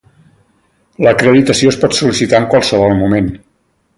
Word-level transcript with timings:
L'acreditació 1.07 1.75
es 1.75 1.77
pot 1.85 1.97
sol·licitar 1.99 2.41
en 2.45 2.49
qualsevol 2.55 2.97
moment. 3.05 3.33